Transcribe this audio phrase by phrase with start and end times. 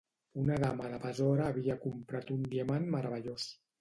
[0.43, 3.47] Una dama de Basora havia comprat un diamant meravellós.